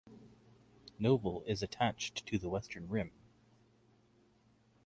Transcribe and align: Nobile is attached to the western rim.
Nobile 0.97 1.43
is 1.45 1.61
attached 1.61 2.25
to 2.25 2.39
the 2.39 2.49
western 2.49 2.89
rim. 2.89 3.11